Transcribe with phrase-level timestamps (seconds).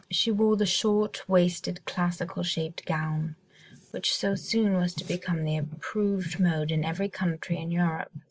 [0.09, 3.35] She wore the short waisted classical shaped gown,
[3.91, 8.09] which so soon was to become the approved mode in every country in Europe.